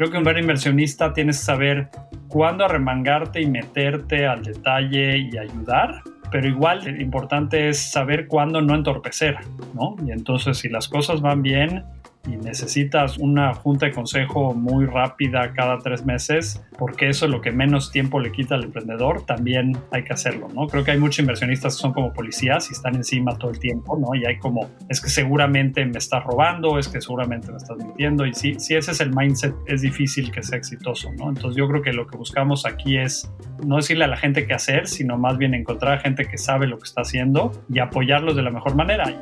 [0.00, 1.90] Creo que un buen inversionista tienes que saber
[2.28, 8.74] cuándo arremangarte y meterte al detalle y ayudar, pero igual importante es saber cuándo no
[8.74, 9.36] entorpecer,
[9.74, 9.96] ¿no?
[10.02, 11.84] Y entonces si las cosas van bien,
[12.26, 17.40] y necesitas una junta de consejo muy rápida cada tres meses, porque eso es lo
[17.40, 20.66] que menos tiempo le quita al emprendedor, también hay que hacerlo, ¿no?
[20.66, 23.98] Creo que hay muchos inversionistas que son como policías y están encima todo el tiempo,
[23.98, 24.14] ¿no?
[24.14, 28.26] Y hay como, es que seguramente me estás robando, es que seguramente me estás mintiendo,
[28.26, 31.28] y si, si ese es el mindset, es difícil que sea exitoso, ¿no?
[31.28, 33.30] Entonces yo creo que lo que buscamos aquí es
[33.64, 36.78] no decirle a la gente qué hacer, sino más bien encontrar gente que sabe lo
[36.78, 39.20] que está haciendo y apoyarlos de la mejor manera.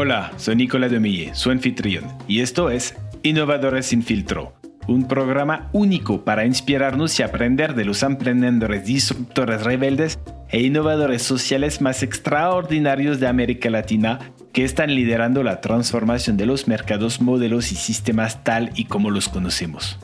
[0.00, 2.94] Hola, soy Nicolás Demille, su anfitrión, y esto es
[3.24, 4.54] Innovadores sin filtro,
[4.86, 11.80] un programa único para inspirarnos y aprender de los emprendedores disruptores rebeldes e innovadores sociales
[11.80, 14.20] más extraordinarios de América Latina
[14.52, 19.28] que están liderando la transformación de los mercados, modelos y sistemas tal y como los
[19.28, 19.98] conocemos.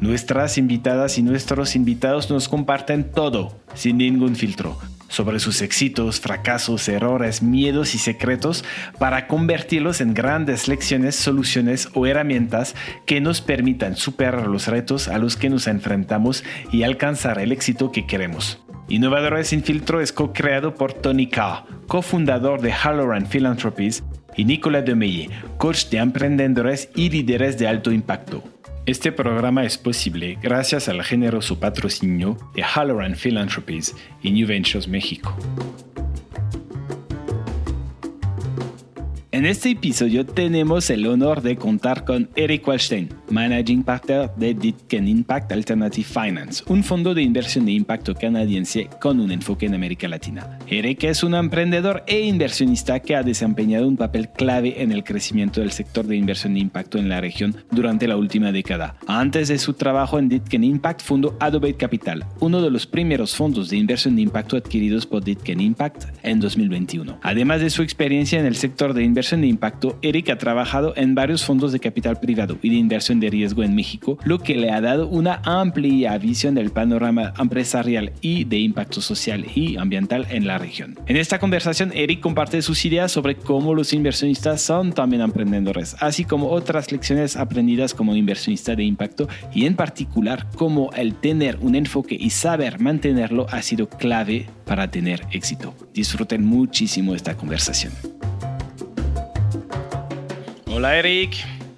[0.00, 4.78] Nuestras invitadas y nuestros invitados nos comparten todo, sin ningún filtro
[5.08, 8.64] sobre sus éxitos, fracasos, errores, miedos y secretos
[8.98, 15.18] para convertirlos en grandes lecciones, soluciones o herramientas que nos permitan superar los retos a
[15.18, 18.62] los que nos enfrentamos y alcanzar el éxito que queremos.
[18.88, 24.04] Innovadores sin filtro es co-creado por Tony Carr, cofundador de Halloran Philanthropies,
[24.36, 28.42] y Nicolas Demeye, coach de emprendedores y líderes de alto impacto.
[28.86, 35.36] Este programa es posible gracias al generoso patrocinio de Halloran Philanthropies y New Ventures México.
[39.36, 45.06] En este episodio tenemos el honor de contar con Eric Wallstein, Managing Partner de Ditken
[45.06, 50.08] Impact Alternative Finance, un fondo de inversión de impacto canadiense con un enfoque en América
[50.08, 50.58] Latina.
[50.66, 55.60] Eric es un emprendedor e inversionista que ha desempeñado un papel clave en el crecimiento
[55.60, 58.96] del sector de inversión de impacto en la región durante la última década.
[59.06, 63.68] Antes de su trabajo en Ditken Impact, fundó Adobe Capital, uno de los primeros fondos
[63.68, 67.18] de inversión de impacto adquiridos por Ditken Impact en 2021.
[67.22, 71.16] Además de su experiencia en el sector de inversión de impacto, Eric ha trabajado en
[71.16, 74.70] varios fondos de capital privado y de inversión de riesgo en México, lo que le
[74.70, 80.46] ha dado una amplia visión del panorama empresarial y de impacto social y ambiental en
[80.46, 80.96] la región.
[81.06, 86.24] En esta conversación, Eric comparte sus ideas sobre cómo los inversionistas son también emprendedores, así
[86.24, 91.74] como otras lecciones aprendidas como inversionista de impacto y en particular cómo el tener un
[91.74, 95.74] enfoque y saber mantenerlo ha sido clave para tener éxito.
[95.92, 97.92] Disfruten muchísimo esta conversación.
[100.76, 101.34] Hola Eric.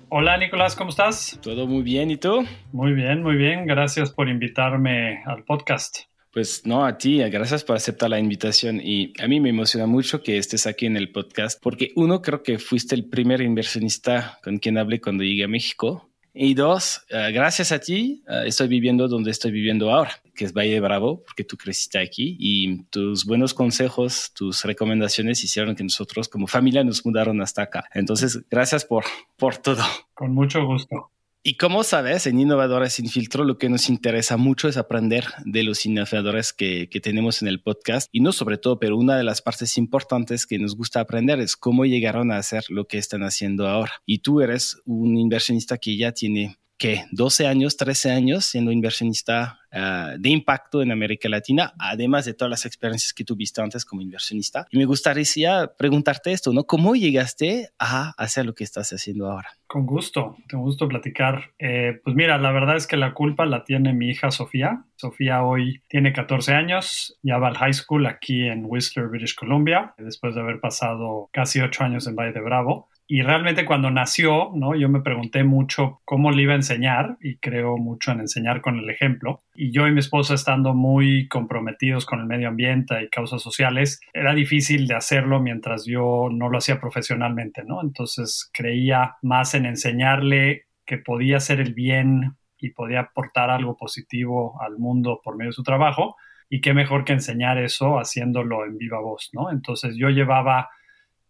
[0.09, 1.39] Hola Nicolás, ¿cómo estás?
[1.41, 2.45] Todo muy bien, ¿y tú?
[2.73, 3.65] Muy bien, muy bien.
[3.65, 6.01] Gracias por invitarme al podcast.
[6.33, 10.21] Pues no, a ti, gracias por aceptar la invitación y a mí me emociona mucho
[10.21, 14.59] que estés aquí en el podcast porque uno, creo que fuiste el primer inversionista con
[14.59, 16.08] quien hablé cuando llegué a México
[16.41, 20.53] y dos, eh, gracias a ti eh, estoy viviendo donde estoy viviendo ahora, que es
[20.53, 25.83] Valle de Bravo, porque tú creciste aquí y tus buenos consejos, tus recomendaciones hicieron que
[25.83, 27.89] nosotros como familia nos mudaron hasta acá.
[27.93, 29.05] Entonces, gracias por,
[29.37, 29.83] por todo.
[30.15, 31.11] Con mucho gusto.
[31.43, 35.63] Y como sabes, en Innovadores sin filtro lo que nos interesa mucho es aprender de
[35.63, 38.09] los innovadores que, que, tenemos en el podcast.
[38.13, 41.57] Y no sobre todo, pero una de las partes importantes que nos gusta aprender es
[41.57, 43.93] cómo llegaron a hacer lo que están haciendo ahora.
[44.05, 49.58] Y tú eres un inversionista que ya tiene que 12 años, 13 años siendo inversionista
[49.73, 54.03] ah, de impacto en América Latina, además de todas las experiencias que tuviste antes como
[54.03, 54.67] inversionista.
[54.71, 56.65] Y me gustaría preguntarte esto, ¿no?
[56.65, 59.51] ¿Cómo llegaste a hacer lo que estás haciendo ahora?
[59.67, 61.53] Con gusto, te gusto platicar.
[61.59, 64.85] Eh, pues mira, la verdad es que la culpa la tiene mi hija Sofía.
[64.97, 69.95] Sofía hoy tiene 14 años, ya va al high school aquí en Whistler, British Columbia,
[69.99, 74.51] después de haber pasado casi 8 años en Valle de Bravo y realmente cuando nació,
[74.55, 74.75] ¿no?
[74.75, 78.79] Yo me pregunté mucho cómo le iba a enseñar y creo mucho en enseñar con
[78.79, 79.41] el ejemplo.
[79.55, 83.99] Y yo y mi esposa estando muy comprometidos con el medio ambiente y causas sociales,
[84.13, 87.81] era difícil de hacerlo mientras yo no lo hacía profesionalmente, ¿no?
[87.81, 94.61] Entonces creía más en enseñarle que podía hacer el bien y podía aportar algo positivo
[94.61, 96.17] al mundo por medio de su trabajo.
[96.51, 99.51] Y qué mejor que enseñar eso haciéndolo en viva voz, ¿no?
[99.51, 100.69] Entonces yo llevaba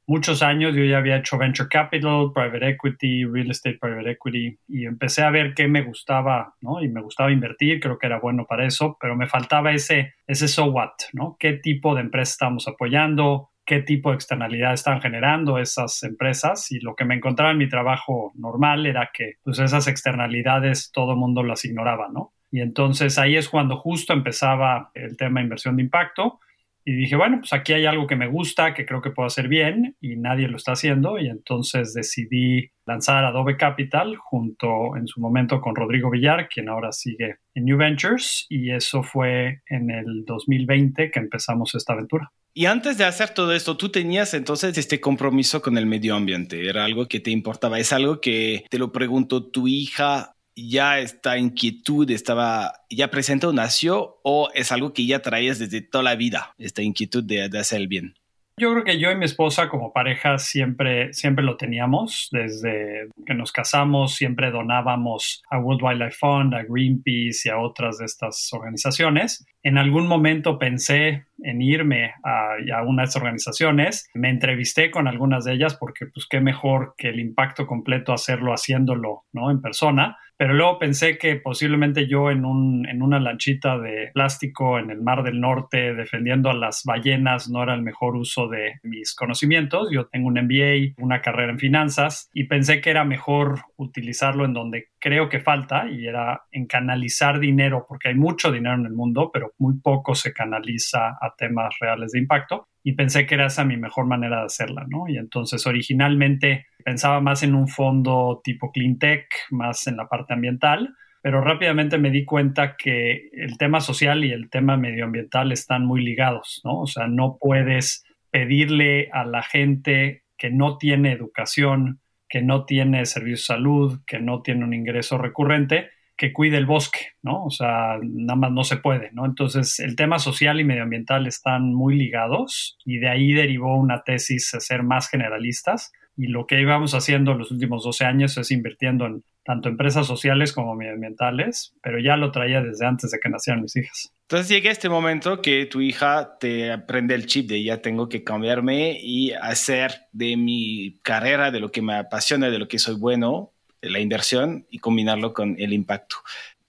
[0.08, 4.86] muchos años yo ya había hecho venture capital, private equity, real estate private equity y
[4.86, 6.82] empecé a ver qué me gustaba, ¿no?
[6.82, 10.48] Y me gustaba invertir, creo que era bueno para eso, pero me faltaba ese, ese
[10.48, 11.36] so what, ¿no?
[11.38, 13.50] ¿Qué tipo de empresa estamos apoyando?
[13.66, 16.72] ¿Qué tipo de externalidad están generando esas empresas?
[16.72, 21.12] Y lo que me encontraba en mi trabajo normal era que pues esas externalidades todo
[21.12, 22.32] el mundo las ignoraba, ¿no?
[22.50, 26.40] Y entonces ahí es cuando justo empezaba el tema de inversión de impacto
[26.88, 29.46] y dije, bueno, pues aquí hay algo que me gusta, que creo que puedo hacer
[29.46, 35.20] bien y nadie lo está haciendo y entonces decidí lanzar Adobe Capital junto en su
[35.20, 40.24] momento con Rodrigo Villar, quien ahora sigue en New Ventures y eso fue en el
[40.24, 42.32] 2020 que empezamos esta aventura.
[42.54, 46.70] Y antes de hacer todo esto, tú tenías entonces este compromiso con el medio ambiente,
[46.70, 51.38] era algo que te importaba, es algo que te lo preguntó tu hija ya esta
[51.38, 56.16] inquietud estaba ya presente o nació o es algo que ya traías desde toda la
[56.16, 58.14] vida, esta inquietud de, hacer el bien?
[58.60, 62.28] Yo creo que yo y mi esposa como pareja siempre, siempre lo teníamos.
[62.32, 67.98] Desde que nos casamos siempre donábamos a World Wildlife Fund, a Greenpeace y a otras
[67.98, 69.46] de estas organizaciones.
[69.62, 74.10] En algún momento pensé en irme a, a organizaciones.
[74.12, 78.52] Me entrevisté con algunas de ellas porque pues qué mejor que el impacto completo hacerlo
[78.52, 79.52] haciéndolo ¿no?
[79.52, 84.78] en persona pero luego pensé que posiblemente yo en, un, en una lanchita de plástico
[84.78, 88.74] en el Mar del Norte defendiendo a las ballenas no era el mejor uso de
[88.84, 89.88] mis conocimientos.
[89.90, 94.52] Yo tengo un MBA, una carrera en finanzas y pensé que era mejor utilizarlo en
[94.52, 98.92] donde creo que falta y era en canalizar dinero, porque hay mucho dinero en el
[98.92, 103.46] mundo, pero muy poco se canaliza a temas reales de impacto y pensé que era
[103.46, 105.08] esa mi mejor manera de hacerla, ¿no?
[105.08, 110.34] Y entonces originalmente pensaba más en un fondo tipo clean tech, más en la parte
[110.34, 115.84] ambiental, pero rápidamente me di cuenta que el tema social y el tema medioambiental están
[115.84, 116.80] muy ligados, ¿no?
[116.80, 123.04] O sea, no puedes pedirle a la gente que no tiene educación, que no tiene
[123.06, 127.44] servicio de salud, que no tiene un ingreso recurrente, que cuide el bosque, ¿no?
[127.44, 129.24] O sea, nada más no se puede, ¿no?
[129.24, 134.52] Entonces, el tema social y medioambiental están muy ligados y de ahí derivó una tesis
[134.54, 138.50] a ser más generalistas y lo que íbamos haciendo en los últimos 12 años es
[138.50, 143.28] invirtiendo en tanto empresas sociales como medioambientales, pero ya lo traía desde antes de que
[143.28, 144.12] nacieran mis hijas.
[144.22, 148.24] Entonces llega este momento que tu hija te aprende el chip de ya tengo que
[148.24, 152.96] cambiarme y hacer de mi carrera, de lo que me apasiona, de lo que soy
[152.96, 156.16] bueno, la inversión y combinarlo con el impacto.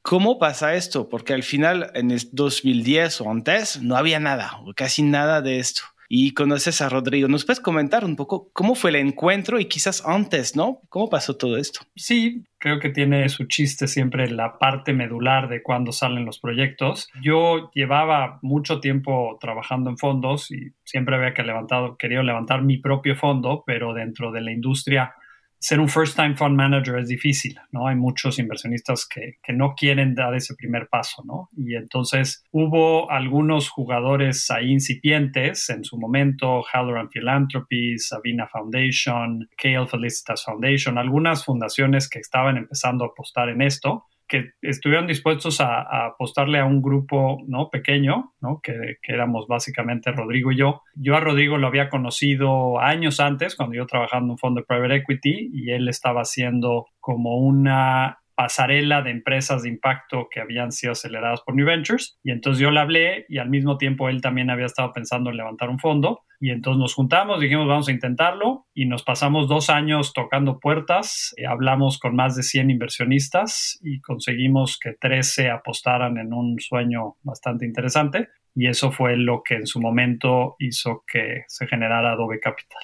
[0.04, 1.10] ¿Cómo pasa esto?
[1.10, 5.57] Porque al final, en el 2010 o antes, no había nada, o casi nada de
[5.57, 5.81] esto.
[6.12, 7.28] Y conoces a Rodrigo.
[7.28, 10.82] ¿Nos puedes comentar un poco cómo fue el encuentro y quizás antes, ¿no?
[10.90, 11.82] ¿Cómo pasó todo esto?
[11.96, 17.10] Sí, creo que tiene su chiste siempre la parte medular de cuando salen los proyectos.
[17.22, 22.80] Yo llevaba mucho tiempo trabajando en fondos y siempre había que levantado, querido levantar mi
[22.80, 25.14] propio fondo, pero dentro de la industria
[25.60, 27.88] ser un first time fund manager es difícil, ¿no?
[27.88, 31.50] Hay muchos inversionistas que, que, no quieren dar ese primer paso, ¿no?
[31.56, 39.88] Y entonces hubo algunos jugadores ahí incipientes en su momento, Halloran Philanthropy, Sabina Foundation, Kale
[39.88, 46.06] Felicitas Foundation, algunas fundaciones que estaban empezando a apostar en esto que estuvieron dispuestos a,
[46.06, 47.70] apostarle a un grupo ¿no?
[47.70, 48.62] pequeño, ¿no?
[48.62, 50.84] Que, que, éramos básicamente Rodrigo y yo.
[50.96, 54.66] Yo a Rodrigo lo había conocido años antes, cuando yo trabajaba en un fondo de
[54.68, 60.72] private equity, y él estaba haciendo como una pasarela de empresas de impacto que habían
[60.72, 62.18] sido aceleradas por New Ventures.
[62.24, 65.36] Y entonces yo le hablé y al mismo tiempo él también había estado pensando en
[65.36, 66.22] levantar un fondo.
[66.40, 71.34] Y entonces nos juntamos, dijimos vamos a intentarlo y nos pasamos dos años tocando puertas.
[71.36, 77.18] Eh, hablamos con más de 100 inversionistas y conseguimos que 13 apostaran en un sueño
[77.24, 78.30] bastante interesante.
[78.56, 82.84] Y eso fue lo que en su momento hizo que se generara Adobe Capital.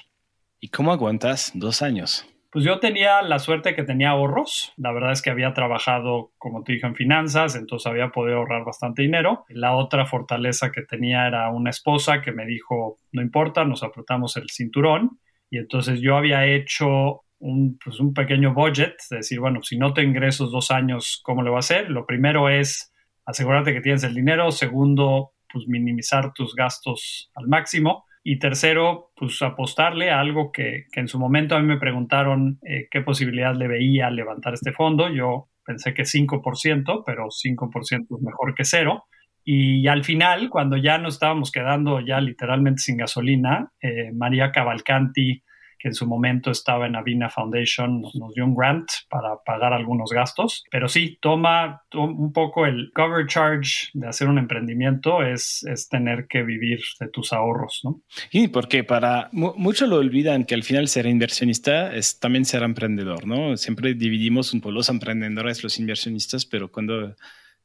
[0.60, 2.26] ¿Y cómo aguantas dos años?
[2.50, 4.72] Pues yo tenía la suerte que tenía ahorros.
[4.76, 8.64] La verdad es que había trabajado, como te dije, en finanzas, entonces había podido ahorrar
[8.64, 9.44] bastante dinero.
[9.48, 14.36] La otra fortaleza que tenía era una esposa que me dijo, no importa, nos apretamos
[14.36, 15.18] el cinturón.
[15.50, 19.92] Y entonces yo había hecho un, pues un pequeño budget, es decir, bueno, si no
[19.92, 21.90] te ingresos dos años, ¿cómo lo va a hacer?
[21.90, 22.92] Lo primero es
[23.26, 24.50] asegurarte que tienes el dinero.
[24.50, 28.05] Segundo, pues minimizar tus gastos al máximo.
[28.28, 32.88] Y tercero, pues apostarle a algo que, en su momento a mí me preguntaron eh,
[32.90, 35.08] qué posibilidad le veía levantar este fondo.
[35.08, 39.04] Yo pensé que 5%, pero 5% es mejor que cero.
[39.44, 45.44] Y al final, cuando ya nos estábamos quedando ya literalmente sin gasolina, eh, María Cavalcanti
[45.78, 50.10] que en su momento estaba en Avina Foundation, nos, dio un grant para pagar algunos
[50.10, 50.64] gastos.
[50.70, 56.26] Pero sí, toma, un poco el cover charge de hacer un emprendimiento es, es tener
[56.28, 58.02] que vivir de tus ahorros, ¿no?
[58.30, 63.26] Y porque para muchos lo olvidan que al final ser inversionista es también ser emprendedor,
[63.26, 63.56] ¿no?
[63.56, 67.14] Siempre dividimos un poco los emprendedores, los inversionistas, pero cuando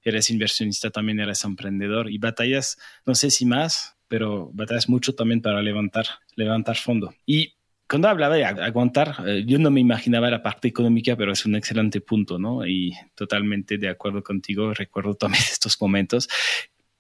[0.04, 5.42] eres inversionista también eres emprendedor y batallas, no sé si más, pero batallas mucho también
[5.42, 7.14] para levantar, levantar fondo.
[7.26, 7.56] Y
[7.92, 11.56] cuando hablaba de aguantar, eh, yo no me imaginaba la parte económica, pero es un
[11.56, 12.66] excelente punto, ¿no?
[12.66, 16.30] Y totalmente de acuerdo contigo, recuerdo también estos momentos.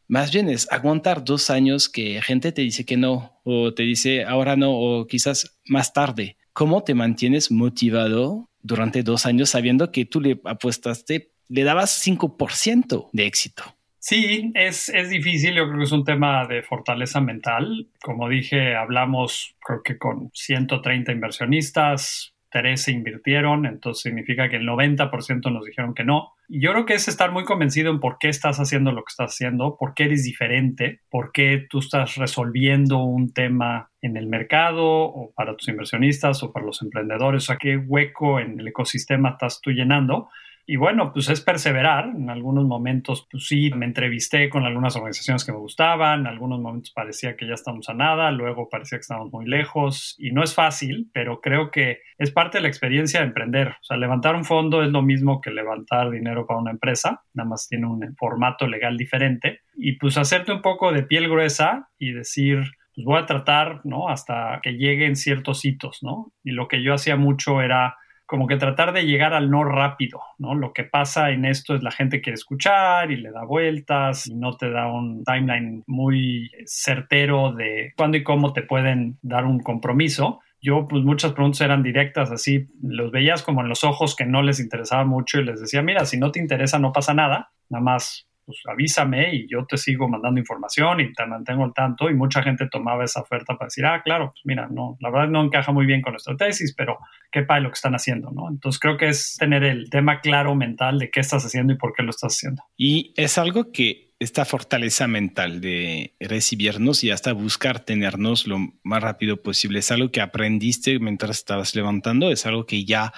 [0.09, 4.25] Más bien es aguantar dos años que gente te dice que no, o te dice
[4.25, 6.35] ahora no, o quizás más tarde.
[6.51, 13.11] ¿Cómo te mantienes motivado durante dos años sabiendo que tú le apuestaste, le dabas 5%
[13.13, 13.63] de éxito?
[14.03, 17.87] Sí, es, es difícil, yo creo que es un tema de fortaleza mental.
[18.01, 25.53] Como dije, hablamos creo que con 130 inversionistas, 13 invirtieron, entonces significa que el 90%
[25.53, 26.33] nos dijeron que no.
[26.49, 29.11] Y yo creo que es estar muy convencido en por qué estás haciendo lo que
[29.11, 34.25] estás haciendo, por qué eres diferente, por qué tú estás resolviendo un tema en el
[34.25, 38.67] mercado o para tus inversionistas o para los emprendedores, o sea, qué hueco en el
[38.67, 40.27] ecosistema estás tú llenando
[40.65, 42.05] y bueno, pues es perseverar.
[42.15, 46.59] En algunos momentos, pues sí, me entrevisté con algunas organizaciones que me gustaban, en algunos
[46.59, 50.43] momentos parecía que ya estamos a nada, luego parecía que estamos muy lejos y no
[50.43, 53.69] es fácil, pero creo que es parte de la experiencia de emprender.
[53.69, 57.49] O sea, levantar un fondo es lo mismo que levantar dinero para una empresa, nada
[57.49, 62.11] más tiene un formato legal diferente y pues hacerte un poco de piel gruesa y
[62.11, 62.59] decir,
[62.95, 64.09] pues voy a tratar, ¿no?
[64.09, 66.31] Hasta que lleguen ciertos hitos, ¿no?
[66.43, 67.95] Y lo que yo hacía mucho era
[68.31, 70.55] como que tratar de llegar al no rápido, ¿no?
[70.55, 74.35] Lo que pasa en esto es la gente quiere escuchar y le da vueltas y
[74.35, 79.59] no te da un timeline muy certero de cuándo y cómo te pueden dar un
[79.59, 80.39] compromiso.
[80.61, 84.41] Yo, pues muchas preguntas eran directas, así, los veías como en los ojos que no
[84.43, 87.83] les interesaba mucho y les decía, mira, si no te interesa no pasa nada, nada
[87.83, 92.09] más pues avísame y yo te sigo mandando información y te mantengo al tanto.
[92.09, 95.29] Y mucha gente tomaba esa oferta para decir, ah, claro, pues mira, no, la verdad
[95.29, 96.97] no encaja muy bien con nuestra tesis, pero
[97.31, 98.49] qué padre lo que están haciendo, ¿no?
[98.49, 101.93] Entonces creo que es tener el tema claro mental de qué estás haciendo y por
[101.93, 102.63] qué lo estás haciendo.
[102.77, 109.01] Y es algo que esta fortaleza mental de recibirnos y hasta buscar tenernos lo más
[109.01, 113.13] rápido posible, es algo que aprendiste mientras estabas levantando, es algo que ya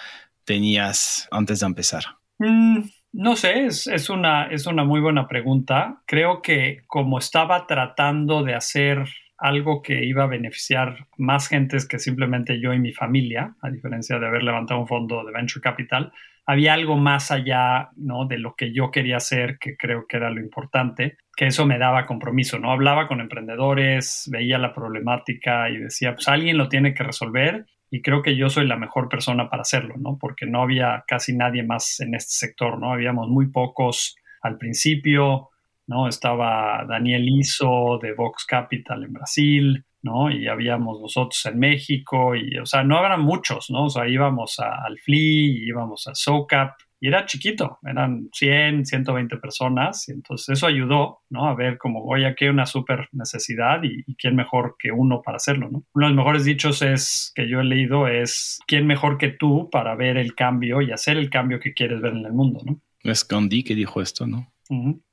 [0.46, 2.04] tenías antes de empezar.
[2.40, 6.02] Mm, no sé, es, una, es una muy buena pregunta.
[6.08, 9.06] Creo que como estaba tratando de hacer
[9.38, 14.18] algo que iba a beneficiar más gentes que simplemente yo y mi familia, a diferencia
[14.18, 16.12] de haber levantado un fondo de venture capital,
[16.46, 18.26] había algo más allá ¿no?
[18.26, 21.78] de lo que yo quería hacer, que creo que era lo importante, que eso me
[21.78, 22.72] daba compromiso, ¿no?
[22.72, 28.02] Hablaba con emprendedores, veía la problemática y decía, pues alguien lo tiene que resolver y
[28.02, 30.18] creo que yo soy la mejor persona para hacerlo, ¿no?
[30.20, 32.92] Porque no había casi nadie más en este sector, ¿no?
[32.92, 35.50] Habíamos muy pocos al principio,
[35.86, 36.08] ¿no?
[36.08, 40.32] Estaba Daniel Iso de Vox Capital en Brasil, ¿no?
[40.32, 43.84] Y habíamos nosotros en México, y, o sea, no eran muchos, ¿no?
[43.84, 46.74] O sea, íbamos al FLI, íbamos a SOCAP,
[47.04, 51.50] y era chiquito, eran 100, 120 personas, y entonces eso ayudó, ¿no?
[51.50, 55.36] A ver como, oye, aquí hay una súper necesidad y, quién mejor que uno para
[55.36, 55.84] hacerlo, ¿no?
[55.94, 59.70] Uno de los mejores dichos es, que yo he leído es, ¿quién mejor que tú
[59.70, 62.80] para ver el cambio y hacer el cambio que quieres ver en el mundo, ¿no?
[63.04, 64.54] Es Gandhi que dijo esto, ¿no?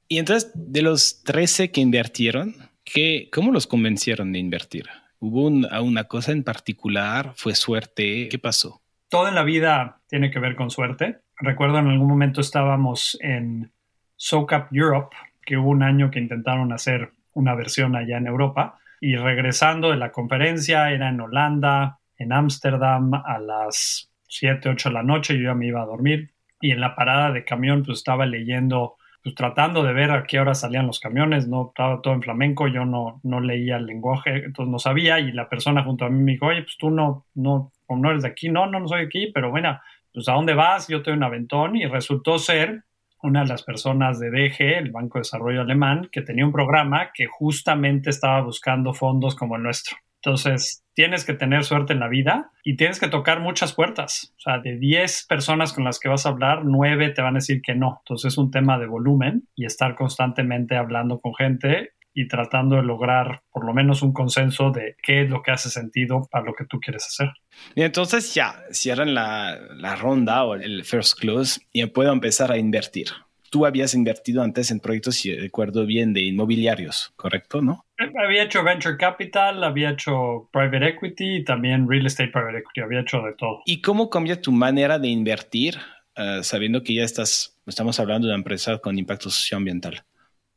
[0.06, 2.54] Y entonces, de los 13 que invirtieron,
[2.84, 4.86] ¿qué, ¿cómo los convencieron de invertir?
[5.18, 7.32] ¿Hubo una cosa en particular?
[7.34, 8.28] ¿Fue suerte?
[8.28, 8.80] ¿Qué pasó?
[9.08, 13.70] Todo en la vida tiene que ver con suerte recuerdo en algún momento estábamos en
[14.16, 19.16] SoCap Europe, que hubo un año que intentaron hacer una versión allá en Europa, y
[19.16, 25.02] regresando de la conferencia, era en Holanda, en Ámsterdam, a las 7, 8 de la
[25.02, 28.26] noche, yo ya me iba a dormir, y en la parada de camión pues estaba
[28.26, 32.22] leyendo, pues tratando de ver a qué hora salían los camiones, no estaba todo en
[32.22, 36.10] flamenco, yo no, no leía el lenguaje, entonces no sabía, y la persona junto a
[36.10, 38.88] mí me dijo, oye, pues tú no, no, no eres de aquí, no, no, no
[38.88, 39.80] soy de aquí, pero bueno,
[40.12, 40.88] pues ¿a dónde vas?
[40.88, 42.84] Yo te un aventón y resultó ser
[43.22, 47.10] una de las personas de DG, el Banco de Desarrollo Alemán, que tenía un programa
[47.12, 49.96] que justamente estaba buscando fondos como el nuestro.
[50.22, 54.34] Entonces, tienes que tener suerte en la vida y tienes que tocar muchas puertas.
[54.36, 57.38] O sea, de 10 personas con las que vas a hablar, 9 te van a
[57.38, 58.02] decir que no.
[58.04, 62.82] Entonces, es un tema de volumen y estar constantemente hablando con gente y tratando de
[62.82, 66.54] lograr por lo menos un consenso de qué es lo que hace sentido para lo
[66.54, 67.30] que tú quieres hacer.
[67.74, 72.58] Y entonces ya cierran la, la ronda o el first close y puedo empezar a
[72.58, 73.08] invertir.
[73.50, 77.60] Tú habías invertido antes en proyectos, si recuerdo bien, de inmobiliarios, ¿correcto?
[77.60, 77.84] ¿No?
[78.24, 83.00] Había hecho venture capital, había hecho private equity y también real estate private equity, había
[83.00, 83.60] hecho de todo.
[83.66, 85.78] ¿Y cómo cambia tu manera de invertir
[86.14, 90.04] eh, sabiendo que ya estás, estamos hablando de una empresa con impacto socioambiental?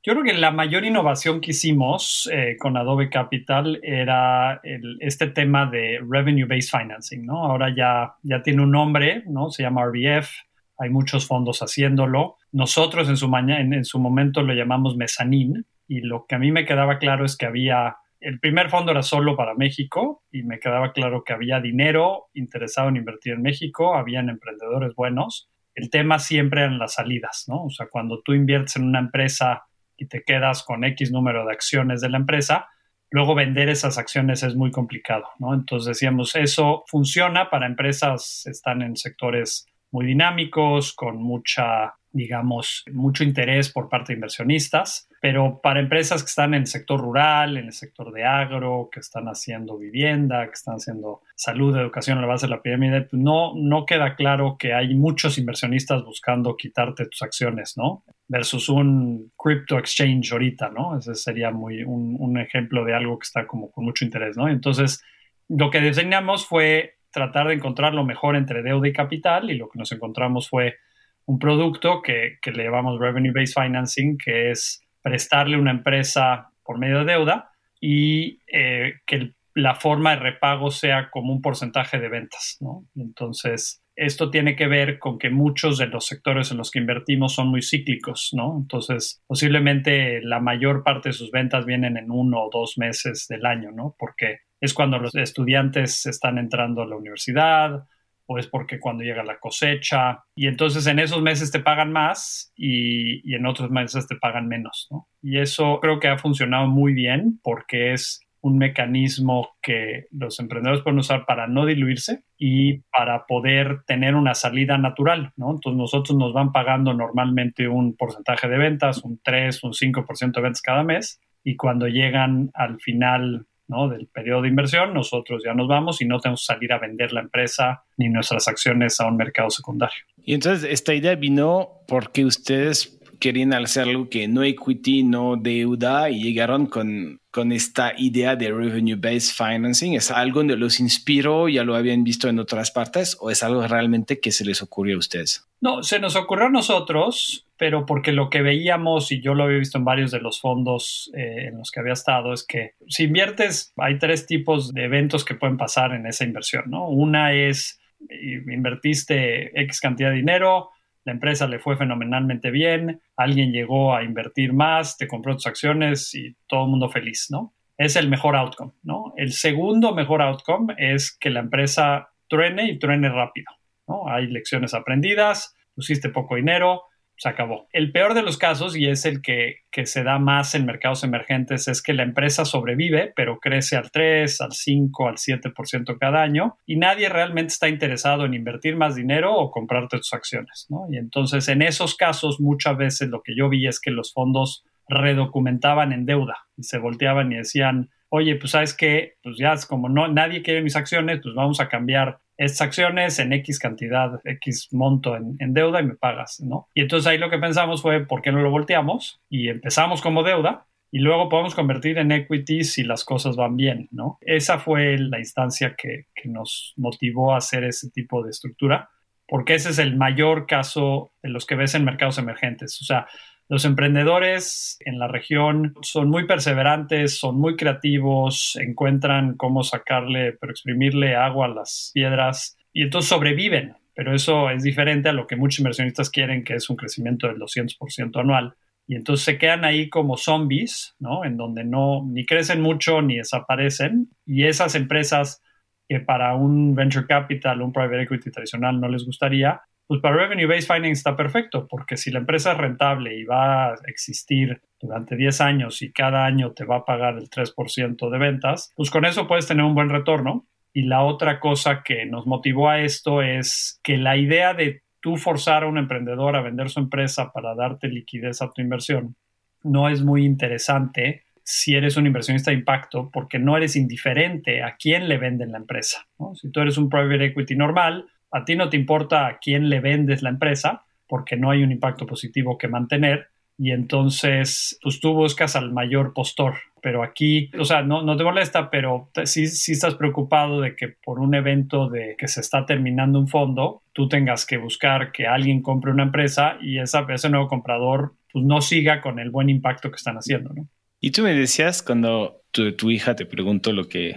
[0.05, 4.59] Yo creo que la mayor innovación que hicimos eh, con Adobe Capital era
[4.99, 7.45] este tema de Revenue Based Financing, ¿no?
[7.45, 9.49] Ahora ya, ya tiene un nombre, ¿no?
[9.49, 10.29] Se llama RBF,
[10.77, 12.35] hay muchos fondos haciéndolo.
[12.51, 16.65] Nosotros en su, en, su momento lo llamamos mezanín y lo que a mí me
[16.65, 20.91] quedaba claro es que había el primer fondo era solo para México y me quedaba
[20.91, 25.49] claro que había dinero interesado en invertir en México, habían emprendedores buenos.
[25.75, 27.63] El tema siempre eran las salidas, ¿no?
[27.63, 29.63] O sea, cuando tú inviertes en una empresa
[29.97, 32.67] y te quedas con X número de acciones de la empresa,
[33.09, 35.53] luego vender esas acciones es muy complicado, ¿no?
[35.53, 43.23] Entonces decíamos, eso funciona para empresas, están en sectores muy dinámicos, con mucha, digamos, mucho
[43.23, 47.65] interés por parte de inversionistas, pero para empresas que están en el sector rural, en
[47.65, 52.27] el sector de agro, que están haciendo vivienda, que están haciendo salud, educación a la
[52.27, 57.07] base de la pirámide, pues no, no queda claro que hay muchos inversionistas buscando quitarte
[57.07, 58.03] tus acciones, ¿no?
[58.27, 60.97] versus un crypto exchange ahorita, ¿no?
[60.97, 64.49] Ese sería muy un, ejemplo de algo que está como con mucho interés, ¿no?
[64.49, 65.03] Entonces,
[65.47, 69.69] lo que diseñamos fue tratar de encontrar lo mejor entre deuda y capital y lo
[69.69, 70.77] que nos encontramos fue
[71.25, 76.77] un producto que, que le llamamos Revenue Based Financing, que es prestarle una empresa por
[76.79, 82.09] medio de deuda y eh, que la forma de repago sea como un porcentaje de
[82.09, 82.85] ventas, ¿no?
[82.95, 87.35] Entonces, esto tiene que ver con que muchos de los sectores en los que invertimos
[87.35, 88.57] son muy cíclicos, ¿no?
[88.57, 93.45] Entonces, posiblemente la mayor parte de sus ventas vienen en uno o dos meses del
[93.45, 93.95] año, ¿no?
[93.99, 97.85] Porque es cuando los estudiantes están entrando a la universidad
[98.25, 102.51] o es porque cuando llega la cosecha y entonces en esos meses te pagan más
[102.55, 105.07] y, en otros meses te pagan menos, ¿no?
[105.21, 110.83] Y eso creo que ha funcionado muy bien porque es un mecanismo que los emprendedores
[110.83, 115.51] pueden usar para no diluirse y para poder tener una salida natural, ¿no?
[115.51, 120.41] Entonces nosotros nos van pagando normalmente un porcentaje de ventas, un 3, un 5% de
[120.41, 123.87] ventas cada mes y cuando llegan al final ¿no?
[123.87, 127.13] del periodo de inversión, nosotros ya nos vamos y no tenemos que salir a vender
[127.13, 129.97] la empresa ni nuestras acciones a un mercado secundario.
[130.23, 136.09] Y entonces esta idea vino porque ustedes querían hacer algo que no equity, no deuda
[136.09, 139.93] y llegaron con, con esta idea de revenue-based financing.
[139.93, 141.47] ¿Es algo que los inspiró?
[141.47, 143.15] ¿Ya lo habían visto en otras partes?
[143.21, 145.47] ¿O es algo realmente que se les ocurrió a ustedes?
[145.61, 149.59] No, se nos ocurrió a nosotros, pero porque lo que veíamos, y yo lo había
[149.59, 153.03] visto en varios de los fondos eh, en los que había estado, es que si
[153.03, 156.89] inviertes, hay tres tipos de eventos que pueden pasar en esa inversión, ¿no?
[156.89, 160.71] Una es, eh, invertiste X cantidad de dinero,
[161.05, 166.13] la empresa le fue fenomenalmente bien, alguien llegó a invertir más, te compró tus acciones
[166.15, 167.53] y todo el mundo feliz, ¿no?
[167.77, 169.13] Es el mejor outcome, ¿no?
[169.17, 173.51] El segundo mejor outcome es que la empresa truene y truene rápido,
[173.87, 174.07] ¿no?
[174.07, 176.83] Hay lecciones aprendidas, pusiste poco dinero,
[177.17, 177.67] se acabó.
[177.71, 181.67] El peor de los casos, y es el que, se da más en mercados emergentes,
[181.67, 186.57] es que la empresa sobrevive, pero crece al 3, al 5, al 7% cada año,
[186.65, 190.87] y nadie realmente está interesado en invertir más dinero o comprarte tus acciones, ¿no?
[190.91, 194.63] Y entonces, en esos casos, muchas veces lo que yo vi es que los fondos
[194.87, 199.65] redocumentaban en deuda y se volteaban y decían, oye, pues sabes que, pues ya es
[199.65, 204.21] como no, nadie quiere mis acciones, pues vamos a cambiar estas acciones en X cantidad,
[204.23, 206.67] X monto en, deuda y me pagas, ¿no?
[206.75, 209.19] Y entonces ahí lo que pensamos fue, ¿por qué no lo volteamos?
[209.29, 213.87] Y empezamos como deuda y luego podemos convertir en equity si las cosas van bien,
[213.89, 214.19] ¿no?
[214.21, 218.91] Esa fue la instancia que, que nos motivó a hacer ese tipo de estructura,
[219.27, 222.79] porque ese es el mayor caso de los que ves en mercados emergentes.
[222.79, 223.07] O sea,
[223.49, 230.51] los emprendedores en la región son muy perseverantes, son muy creativos, encuentran cómo sacarle, pero
[230.51, 233.75] exprimirle agua a las piedras y entonces sobreviven.
[233.95, 237.37] Pero eso es diferente a lo que muchos inversionistas quieren, que es un crecimiento del
[237.37, 238.55] 200% anual.
[238.87, 241.23] Y entonces se quedan ahí como zombies, ¿no?
[241.23, 244.09] En donde no ni crecen mucho ni desaparecen.
[244.25, 245.41] Y esas empresas
[245.87, 250.47] que para un venture capital, un private equity tradicional no les gustaría, pues para Revenue
[250.47, 255.15] Based Financing está perfecto, porque si la empresa es rentable y va a existir durante
[255.15, 259.05] 10 años y cada año te va a pagar el 3% de ventas, pues con
[259.05, 260.47] eso puedes tener un buen retorno.
[260.73, 265.17] Y la otra cosa que nos motivó a esto es que la idea de tú
[265.17, 269.15] forzar a un emprendedor a vender su empresa para darte liquidez a tu inversión
[269.63, 274.75] no es muy interesante si eres un inversionista de impacto porque no eres indiferente a
[274.77, 276.07] quién le venden la empresa.
[276.35, 279.79] Si tú eres un private equity normal, a ti no te importa a quién le
[279.79, 285.13] vendes la empresa porque no hay un impacto positivo que mantener y entonces pues tú
[285.13, 286.55] buscas al mayor postor.
[286.81, 290.89] Pero aquí, o sea, no, no te molesta, pero sí, sí estás preocupado de que
[290.89, 295.27] por un evento de que se está terminando un fondo, tú tengas que buscar que
[295.27, 299.49] alguien compre una empresa y esa, ese nuevo comprador pues no siga con el buen
[299.49, 300.67] impacto que están haciendo, ¿no?
[300.99, 304.15] Y tú me decías cuando tu, tu hija te preguntó lo que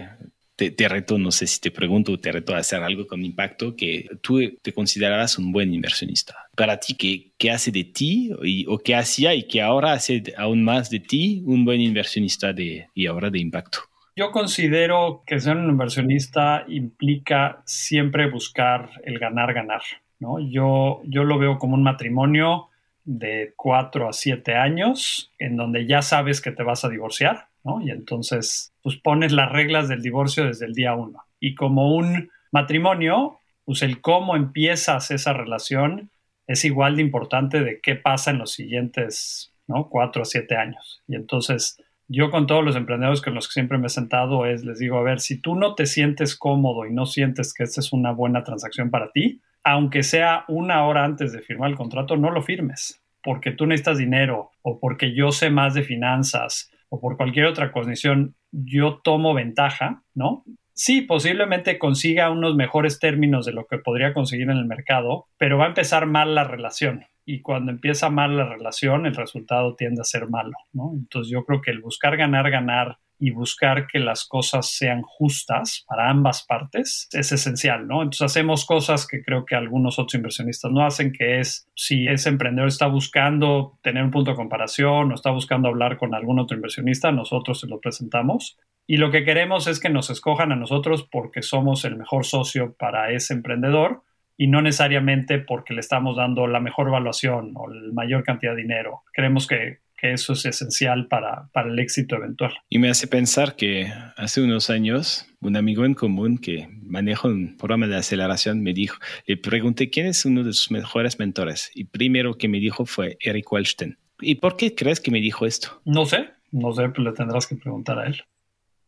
[0.57, 4.09] te, reto, no sé si te pregunto, te reto a hacer algo con impacto, que
[4.21, 6.35] tú te considerarás un buen inversionista.
[6.55, 8.31] Para ti, ¿qué, qué hace de ti
[8.67, 12.87] o qué hacía y qué ahora hace aún más de ti un buen inversionista de,
[12.95, 13.79] y ahora de impacto?
[14.15, 19.83] Yo considero que ser un inversionista implica siempre buscar el ganar, ganar.
[20.19, 20.39] ¿no?
[20.39, 22.69] Yo, yo lo veo como un matrimonio
[23.03, 27.47] de 4 a 7 años en donde ya sabes que te vas a divorciar,
[27.81, 31.19] Y entonces, pues pones las reglas del divorcio desde el día 1.
[31.39, 36.09] Y como un matrimonio, pues el cómo empiezas esa relación
[36.47, 39.89] es igual de importante de qué pasa en los siguientes, ¿no?
[39.89, 41.03] 4 a 7 años.
[41.07, 41.77] Y entonces,
[42.07, 44.97] yo con todos los emprendedores con los que siempre me he sentado es, les digo,
[44.97, 48.11] a ver, si tú no te sientes cómodo y no sientes que esta es una
[48.11, 52.41] buena transacción para ti, aunque sea una hora antes de firmar el contrato, no lo
[52.41, 57.45] firmes, porque tú necesitas dinero o porque yo sé más de finanzas o por cualquier
[57.45, 60.43] otra condición, yo tomo ventaja, ¿no?
[60.73, 65.57] Sí, posiblemente consiga unos mejores términos de lo que podría conseguir en el mercado, pero
[65.57, 69.99] va a empezar mal la relación y cuando empieza mal la relación, el resultado tiende
[69.99, 70.93] a ser malo, ¿no?
[70.93, 75.83] Entonces yo creo que el buscar ganar, ganar y buscar que las cosas sean justas
[75.87, 78.03] para ambas partes es esencial, ¿no?
[78.03, 82.29] Entonces hacemos cosas que creo que algunos otros inversionistas no hacen, que es si ese
[82.29, 86.55] emprendedor está buscando tener un punto de comparación o está buscando hablar con algún otro
[86.55, 88.57] inversionista, nosotros se lo presentamos.
[88.85, 92.75] Y lo que queremos es que nos escojan a nosotros porque somos el mejor socio
[92.77, 94.03] para ese emprendedor
[94.37, 98.61] y no necesariamente porque le estamos dando la mejor evaluación o la mayor cantidad de
[98.61, 99.01] dinero.
[99.11, 102.53] Creemos que, eso es esencial para, para, el éxito eventual.
[102.69, 107.57] Y me hace pensar que hace unos años un amigo en común que maneja un
[107.57, 111.85] programa de aceleración me dijo, le pregunté quién es uno de sus mejores mentores y
[111.85, 113.97] primero que me dijo fue Eric Wallstein.
[114.19, 115.81] ¿Y por qué crees que me dijo esto?
[115.85, 118.23] No sé, no sé, pero le tendrás que preguntar a él.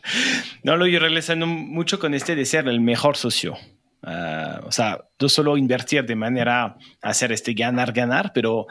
[0.64, 3.56] No, lo estoy realizando mucho con este de ser el mejor socio.
[4.04, 8.68] Ah, o sea, no solo invertir de manera a hacer este ganar, ganar, pero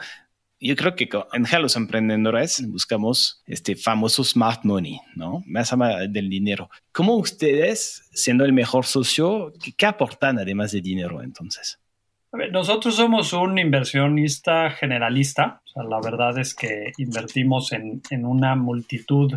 [0.59, 5.41] yo creo que en los emprendedores buscamos este famoso smart money, ¿no?
[5.45, 6.69] Más allá del dinero.
[6.91, 11.79] ¿Cómo ustedes, siendo el mejor socio, qué, aportan además de dinero entonces?
[12.51, 15.61] nosotros somos un inversionista generalista.
[15.65, 19.33] O sea, la verdad es que invertimos en, en una multitud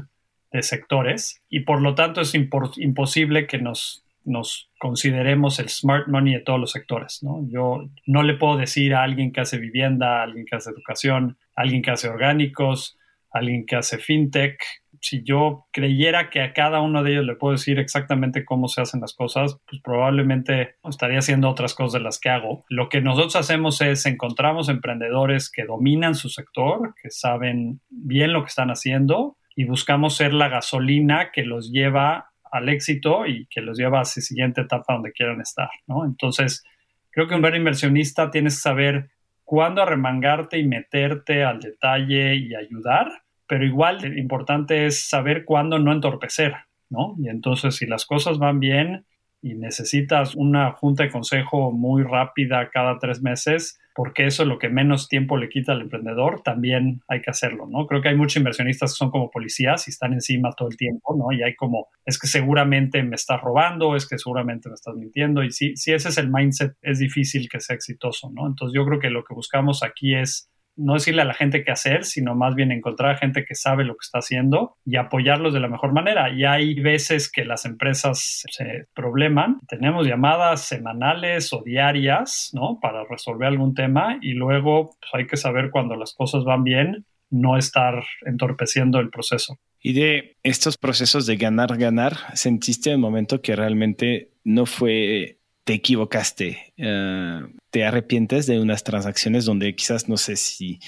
[0.51, 6.35] de sectores y por lo tanto es imposible que nos nos consideremos el smart money
[6.35, 7.21] de todos los sectores.
[7.23, 7.47] ¿no?
[7.49, 11.39] Yo no le puedo decir a alguien que hace vivienda, a alguien que hace educación,
[11.57, 12.99] a alguien que hace orgánicos,
[13.33, 14.59] a alguien que hace fintech.
[15.01, 18.83] Si yo creyera que a cada uno de ellos le puedo decir exactamente cómo se
[18.83, 22.65] hacen las cosas, pues probablemente estaría haciendo otras cosas de las que hago.
[22.69, 28.43] Lo que nosotros hacemos es encontramos emprendedores que dominan su sector, que saben bien lo
[28.43, 33.63] que están haciendo y buscamos ser la gasolina que los lleva al éxito y que
[33.63, 36.05] los lleva a esa siguiente etapa donde quieran estar, ¿no?
[36.05, 36.63] Entonces,
[37.11, 39.11] creo que un buen inversionista tienes que saber
[39.43, 43.11] cuándo arremangarte y meterte al detalle y ayudar,
[43.47, 46.55] pero igual importante es saber cuándo no entorpecer,
[46.91, 47.17] ¿no?
[47.19, 49.07] Y entonces, si las cosas van bien
[49.43, 54.59] y necesitas una junta de consejo muy rápida cada tres meses, porque eso es lo
[54.59, 57.87] que menos tiempo le quita al emprendedor, también hay que hacerlo, ¿no?
[57.87, 61.15] Creo que hay muchos inversionistas que son como policías y están encima todo el tiempo,
[61.17, 61.33] ¿no?
[61.33, 65.43] Y hay como, es que seguramente me estás robando, es que seguramente me estás mintiendo,
[65.43, 68.47] y si, si ese es el mindset, es difícil que sea exitoso, ¿no?
[68.47, 71.73] Entonces yo creo que lo que buscamos aquí es no decirle a la gente qué
[71.73, 75.61] hacer, sino más bien encontrar gente que sabe lo que está haciendo y apoyarlos de
[75.61, 76.31] la mejor manera.
[76.33, 79.61] Y hay veces que las empresas se probleman.
[79.69, 82.79] Tenemos llamadas semanales o diarias, ¿no?
[82.81, 87.07] Para resolver algún tema y luego pues, hay que saber cuando las cosas van bien,
[87.31, 89.59] no estar entorpeciendo el proceso.
[89.81, 95.75] Y de estos procesos de ganar, ganar, ¿sentiste un momento que realmente no fue te
[95.75, 100.81] equivocaste, eh, te arrepientes de unas transacciones donde quizás no sé si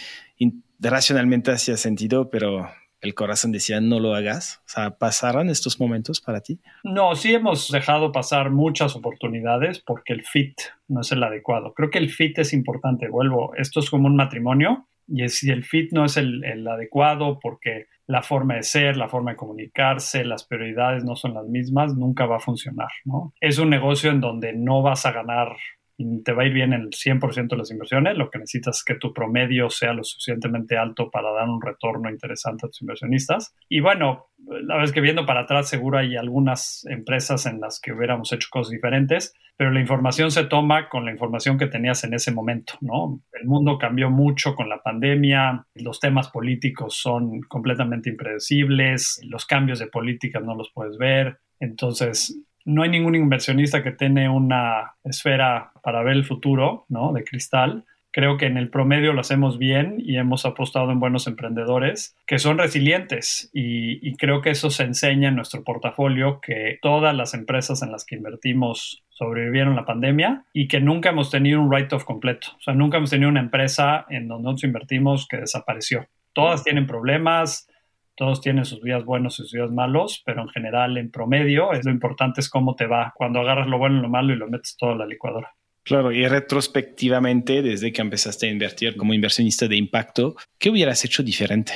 [0.80, 2.68] racionalmente hacía sentido, pero
[3.00, 4.62] el corazón decía no lo hagas?
[4.66, 6.58] O sea, ¿pasaron estos momentos para ti?
[6.82, 10.58] No, sí hemos dejado pasar muchas oportunidades porque el fit
[10.88, 11.74] no es el adecuado.
[11.74, 13.08] Creo que el fit es importante.
[13.08, 17.86] Vuelvo, esto es como un matrimonio y si el fit no es el adecuado porque
[18.06, 22.26] la forma de ser, la forma de comunicarse, las prioridades no son las mismas, nunca
[22.26, 23.32] va a funcionar, ¿no?
[23.40, 25.48] Es un negocio en donde no vas a ganar
[25.96, 28.96] te va a ir bien el 100% de las inversiones, lo que necesitas es que
[28.96, 33.54] tu promedio sea lo suficientemente alto para dar un retorno interesante a tus inversionistas.
[33.68, 37.92] Y bueno, la vez que viendo para atrás seguro hay algunas empresas en las que
[37.92, 42.14] hubiéramos hecho cosas diferentes, pero la información se toma con la información que tenías en
[42.14, 43.22] ese momento, ¿no?
[43.32, 49.78] El mundo cambió mucho con la pandemia, los temas políticos son completamente impredecibles, los cambios
[49.78, 55.72] de políticas no los puedes ver, entonces no hay ningún inversionista que tiene una esfera
[55.82, 57.12] para ver el futuro, ¿no?
[57.12, 61.26] De cristal, Creo que en el promedio lo hacemos bien y hemos apostado en buenos
[61.26, 66.78] emprendedores que son resilientes y, y creo que eso se enseña en nuestro portafolio, que
[66.80, 71.60] todas las empresas en las que invertimos sobrevivieron la pandemia y que nunca hemos tenido
[71.60, 72.46] un write-off completo.
[72.56, 76.06] O sea, nunca hemos tenido una empresa en donde nosotros invertimos que desapareció.
[76.32, 77.68] Todas tienen problemas,
[78.16, 81.84] todos tienen sus días buenos y sus días malos, pero en general, en promedio, es
[81.84, 84.48] lo importante es cómo te va cuando agarras lo bueno y lo malo y lo
[84.48, 85.54] metes todo a la licuadora.
[85.82, 91.22] Claro, y retrospectivamente, desde que empezaste a invertir como inversionista de impacto, ¿qué hubieras hecho
[91.22, 91.72] diferente?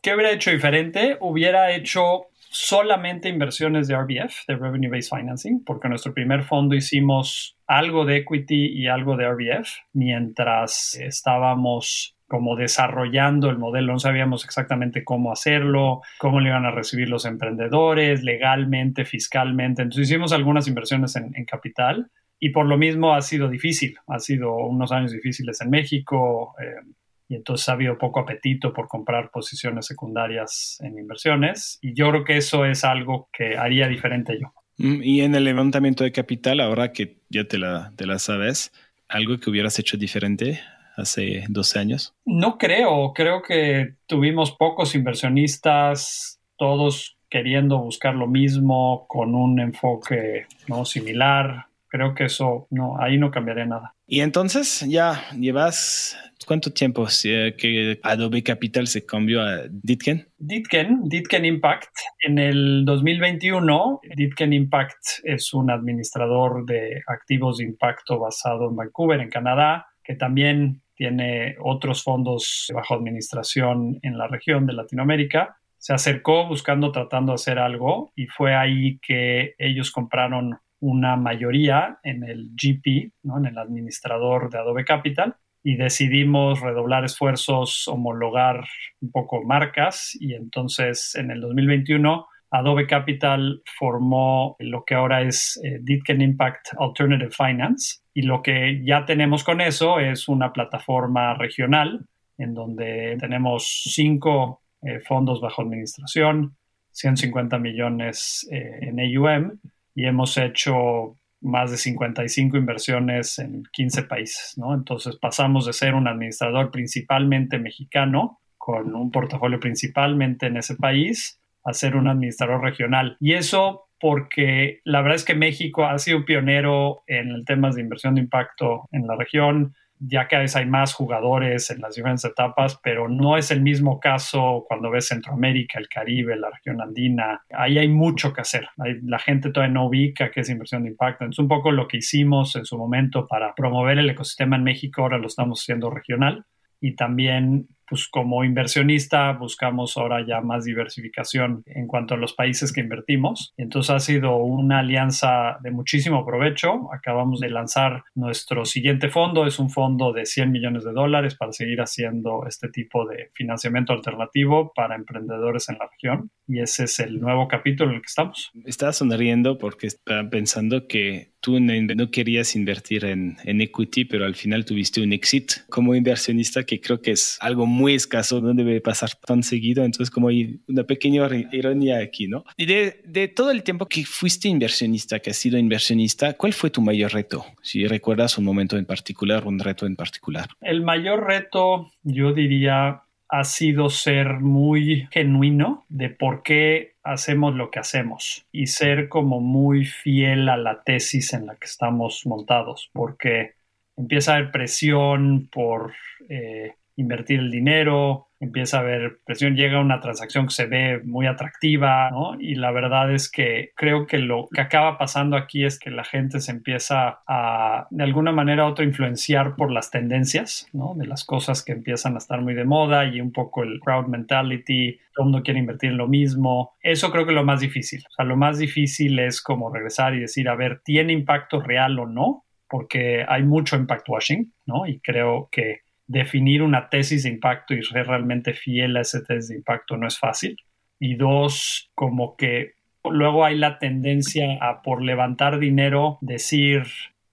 [0.00, 1.16] ¿Qué hubiera hecho diferente?
[1.20, 6.76] Hubiera hecho solamente inversiones de RBF, de Revenue Based Financing, porque en nuestro primer fondo
[6.76, 13.98] hicimos algo de equity y algo de RBF, mientras estábamos como desarrollando el modelo, no
[13.98, 19.82] sabíamos exactamente cómo hacerlo, cómo le iban a recibir los emprendedores, legalmente, fiscalmente.
[19.82, 24.56] Entonces hicimos algunas inversiones en, capital y por lo mismo ha sido difícil, ha sido
[24.56, 26.80] unos años difíciles en México eh,
[27.28, 32.24] y entonces ha habido poco apetito por comprar posiciones secundarias en inversiones y yo creo
[32.24, 34.54] que eso es algo que haría diferente yo.
[34.78, 38.72] Mm, y en el levantamiento de capital, ahora que ya te la, te la sabes,
[39.06, 40.62] algo que hubieras hecho diferente
[40.96, 42.14] hace 12 años?
[42.24, 50.46] No creo, creo que tuvimos pocos inversionistas, todos queriendo buscar lo mismo, con un enfoque
[50.68, 51.66] no similar.
[51.88, 53.94] Creo que eso no, ahí no cambiaría nada.
[54.06, 60.28] Y entonces ya llevas ¿Cuánto tiempo que Adobe Capital se cambió a Ditken?
[60.38, 61.90] Ditken, Ditken Impact.
[62.20, 69.20] En el 2021, Ditken Impact es un administrador de activos de impacto basado en Vancouver,
[69.20, 75.56] en Canadá, que también tiene otros fondos bajo administración en la región de Latinoamérica.
[75.78, 81.98] Se acercó buscando, tratando de hacer algo y fue ahí que ellos compraron una mayoría
[82.02, 83.38] en el GP, ¿no?
[83.38, 88.64] en el administrador de Adobe Capital, y decidimos redoblar esfuerzos, homologar
[89.00, 95.58] un poco marcas y entonces en el 2021 Adobe Capital formó lo que ahora es
[95.64, 101.32] eh, Ditken Impact Alternative Finance y lo que ya tenemos con eso es una plataforma
[101.34, 106.54] regional en donde tenemos cinco eh, fondos bajo administración,
[106.90, 109.58] 150 millones eh, en AUM
[109.94, 114.74] y hemos hecho más de 55 inversiones en 15 países, ¿no?
[114.74, 121.41] Entonces pasamos de ser un administrador principalmente mexicano, con un portafolio principalmente en ese país,
[121.64, 123.16] a ser un administrador regional.
[123.20, 127.80] Y eso porque la verdad es que México ha sido pionero en el tema de
[127.80, 132.24] inversión de impacto en la región ya cada vez hay más jugadores en las diferentes
[132.24, 137.42] etapas, pero no es el mismo caso cuando ves Centroamérica, el Caribe, la región andina.
[137.50, 138.68] Ahí hay mucho que hacer.
[138.76, 141.24] la gente todavía no ubica qué es inversión de impacto.
[141.24, 145.02] Es un poco lo que hicimos en su momento para promover el ecosistema en México,
[145.02, 146.46] ahora lo estamos haciendo regional
[146.80, 152.72] y también pues como inversionista buscamos ahora ya más diversificación en cuanto a los países
[152.72, 153.52] que invertimos.
[153.58, 156.90] Entonces ha sido una alianza de muchísimo provecho.
[156.90, 161.52] Acabamos de lanzar nuestro siguiente fondo, es un fondo de 100 millones de dólares para
[161.52, 166.30] seguir haciendo este tipo de financiamiento alternativo para emprendedores en la región.
[166.48, 168.52] Y ese es el nuevo capítulo en el que estamos.
[168.64, 174.36] Estaba sonriendo porque estaba pensando que tú no querías invertir en, en, equity, pero al
[174.36, 178.80] final tuviste un exit como inversionista que creo que es algo muy escaso, no debe
[178.80, 182.44] pasar tan seguido, entonces como hay una pequeña ironía aquí, ¿no?
[182.56, 186.70] Y de, de todo el tiempo que fuiste inversionista, que has sido inversionista, ¿cuál fue
[186.70, 187.44] tu mayor reto?
[187.60, 190.48] Si recuerdas un momento en particular, un reto en particular.
[190.60, 197.70] El mayor reto, yo diría, ha sido ser muy genuino de por qué hacemos lo
[197.70, 202.90] que hacemos y ser como muy fiel a la tesis en la que estamos montados,
[202.92, 203.54] porque
[203.96, 205.94] empieza a haber presión por
[206.28, 211.26] eh, invertir el dinero, empieza a haber presión, llega una transacción que se ve muy
[211.28, 212.36] atractiva, ¿no?
[212.40, 216.02] Y la verdad es que creo que lo que acaba pasando aquí es que la
[216.02, 220.94] gente se empieza a, de alguna manera, autoinfluenciar por las tendencias, ¿no?
[220.96, 224.08] De las cosas que empiezan a estar muy de moda y un poco el crowd
[224.08, 226.72] mentality, todo el mundo quiere invertir en lo mismo.
[226.82, 228.02] Eso creo que es lo más difícil.
[228.08, 231.96] O sea, lo más difícil es como regresar y decir, a ver, ¿tiene impacto real
[232.00, 232.44] o no?
[232.68, 234.86] Porque hay mucho impact washing, ¿no?
[234.86, 239.48] Y creo que definir una tesis de impacto y ser realmente fiel a esa tesis
[239.48, 240.56] de impacto no es fácil.
[241.00, 246.84] Y dos, como que luego hay la tendencia a por levantar dinero decir,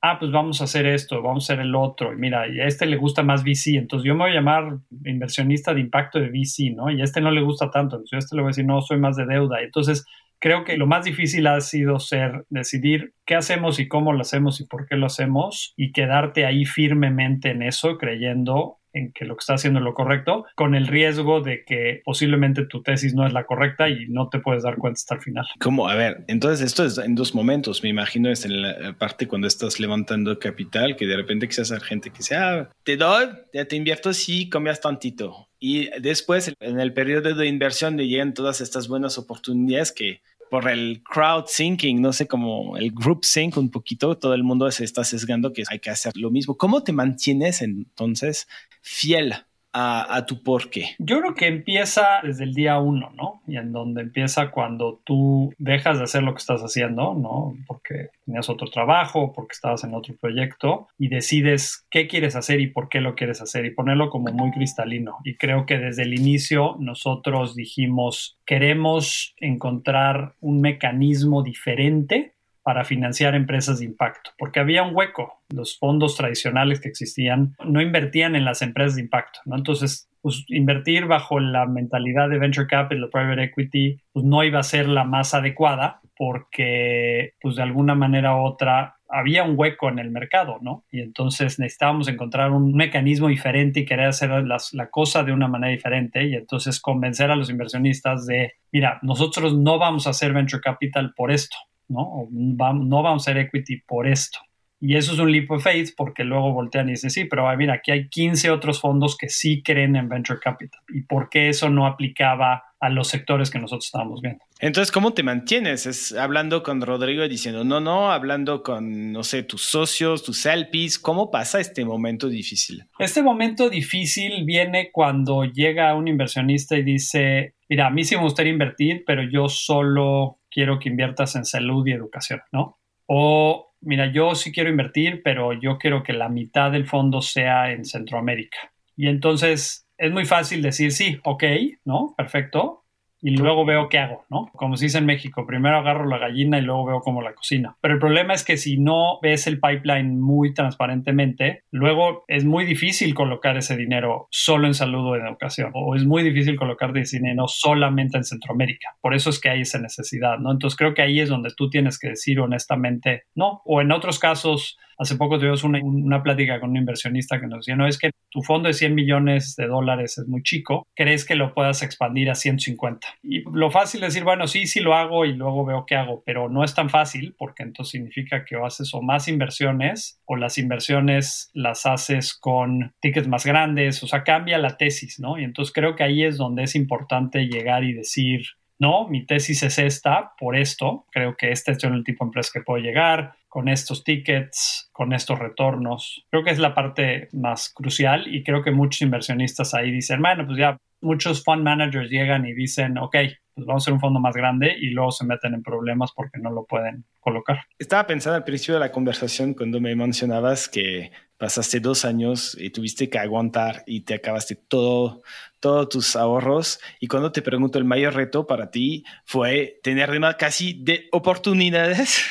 [0.02, 2.14] ah, pues vamos a hacer esto, vamos a hacer el otro.
[2.14, 5.74] Y mira, a este le gusta más VC, entonces yo me voy a llamar inversionista
[5.74, 6.90] de impacto de VC, ¿no?
[6.90, 8.66] Y a este no le gusta tanto, entonces yo a este le voy a decir,
[8.66, 9.62] no, soy más de deuda.
[9.62, 10.06] Entonces
[10.40, 14.60] creo que lo más difícil ha sido ser decidir qué hacemos y cómo lo hacemos
[14.62, 19.36] y por qué lo hacemos y quedarte ahí firmemente en eso, creyendo en que lo
[19.36, 23.26] que está haciendo es lo correcto, con el riesgo de que posiblemente tu tesis no
[23.26, 25.46] es la correcta y no te puedes dar cuenta hasta el final.
[25.60, 25.88] ¿Cómo?
[25.88, 27.84] A ver, entonces esto es en dos momentos.
[27.84, 31.82] Me imagino es en la parte cuando estás levantando capital, que de repente quizás hay
[31.82, 35.50] gente que dice, ah, te doy, te invierto si cambias tantito.
[35.60, 41.02] Y después, en el periodo de inversión, llegan todas estas buenas oportunidades que por el
[41.04, 45.04] crowd thinking, no sé, como el group think un poquito, todo el mundo se está
[45.04, 46.58] sesgando que hay que hacer lo mismo.
[46.58, 48.48] ¿Cómo te mantienes entonces
[48.82, 49.34] fiel
[49.74, 50.96] a, tu por qué?
[51.00, 53.42] Yo creo que empieza desde el día uno, ¿no?
[53.48, 57.54] Y en donde empieza cuando tú dejas de hacer lo que estás haciendo, ¿no?
[57.68, 62.68] Porque tenías otro trabajo, porque estabas en otro proyecto y decides qué quieres hacer y
[62.68, 65.18] por qué lo quieres hacer y ponerlo como muy cristalino.
[65.24, 72.34] Y creo que desde el inicio nosotros dijimos, queremos encontrar un mecanismo diferente
[72.70, 75.42] para financiar empresas de impacto, porque había un hueco.
[75.50, 79.56] Los fondos tradicionales que existían no invertían en las empresas de impacto, ¿no?
[79.56, 84.60] Entonces, pues, invertir bajo la mentalidad de venture capital o private equity, pues no iba
[84.60, 89.90] a ser la más adecuada porque, pues de alguna manera u otra, había un hueco
[89.90, 90.84] en el mercado, ¿no?
[90.92, 95.72] Y entonces necesitábamos encontrar un mecanismo diferente y querer hacer la cosa de una manera
[95.72, 100.62] diferente y entonces convencer a los inversionistas de, mira, nosotros no vamos a hacer venture
[100.62, 101.58] capital por esto,
[101.90, 102.28] ¿no?
[102.32, 104.40] no vamos a ser equity por esto.
[104.82, 107.76] Y eso es un leap of faith porque luego voltean y dicen, sí, pero mira,
[107.76, 110.80] aquí hay 15 otros fondos que sí creen en venture capital.
[110.88, 114.42] ¿Y por qué eso no aplicaba a los sectores que nosotros estábamos viendo?
[114.62, 115.86] Entonces, ¿cómo te mantienes?
[115.86, 120.46] ¿Es hablando con Rodrigo y diciendo, no, no, hablando con, no sé, tus socios, tus
[120.46, 120.98] LPs?
[120.98, 122.86] ¿Cómo pasa este momento difícil?
[123.00, 128.24] Este momento difícil viene cuando llega un inversionista y dice, mira, a mí sí me
[128.24, 132.80] gustaría invertir, pero yo solo quiero que inviertas en salud y educación, ¿no?
[133.06, 137.72] O, mira, yo sí quiero invertir, pero yo quiero que la mitad del fondo sea
[137.72, 138.58] en Centroamérica.
[138.96, 141.44] Y entonces es muy fácil decir, sí, ok,
[141.86, 142.14] ¿no?
[142.18, 142.79] Perfecto
[143.22, 144.50] y luego veo qué hago, ¿no?
[144.54, 147.76] Como se dice en México, primero agarro la gallina y luego veo cómo la cocina.
[147.82, 152.66] Pero el problema es que si no ves el pipeline muy transparentemente, luego es muy
[152.66, 156.98] difícil colocar ese dinero solo en salud o en educación, o es muy difícil colocar
[156.98, 158.96] ese dinero solamente en Centroamérica.
[159.02, 160.52] Por eso es que hay esa necesidad, ¿no?
[160.52, 164.20] Entonces creo que ahí es donde tú tienes que decir honestamente, no, o en otros
[164.20, 167.98] casos, Hace poco tuvimos una, una, plática con un inversionista que nos decía, no, es
[167.98, 171.82] que tu fondo de 100 millones de dólares es muy chico, ¿crees que lo puedas
[171.82, 173.08] expandir a 150?
[173.24, 176.22] Y lo fácil es decir, bueno, sí, sí lo hago y luego veo qué hago,
[176.26, 180.36] pero no es tan fácil porque entonces significa que o haces o más inversiones o
[180.36, 185.40] las inversiones las haces con tickets más grandes, o sea, cambia la tesis, ¿no?
[185.40, 188.42] Y entonces creo que ahí es donde es importante llegar y decir,
[188.80, 192.52] no, mi tesis es esta, por esto, creo que este es el tipo de empresa
[192.54, 196.26] que puedo llegar, con estos tickets, con estos retornos.
[196.30, 200.46] Creo que es la parte más crucial y creo que muchos inversionistas ahí dicen, bueno,
[200.46, 203.16] pues ya muchos fund managers llegan y dicen, ok,
[203.56, 206.40] pues vamos a hacer un fondo más grande y luego se meten en problemas porque
[206.40, 207.60] no lo pueden colocar.
[207.78, 212.70] Estaba pensando al principio de la conversación cuando me mencionabas que pasaste dos años y
[212.70, 215.24] tuviste que aguantar y te acabaste todo,
[215.60, 216.80] todos tus ahorros.
[217.00, 222.22] Y cuando te pregunto, el mayor reto para ti fue tener casi de oportunidades